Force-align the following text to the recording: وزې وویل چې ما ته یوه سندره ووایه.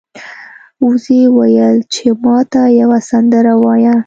وزې 0.87 1.21
وویل 1.29 1.77
چې 1.93 2.05
ما 2.23 2.37
ته 2.51 2.61
یوه 2.81 2.99
سندره 3.09 3.53
ووایه. 3.57 3.95